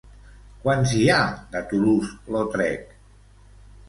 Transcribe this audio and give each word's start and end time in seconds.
Quants 0.61 0.93
hi 0.99 1.01
ha 1.15 1.17
de 1.55 1.61
Toulouse-Lautrec? 1.73 2.97